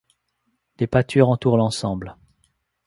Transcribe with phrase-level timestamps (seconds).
[0.79, 2.17] Des pâtures entourent l'ensemble.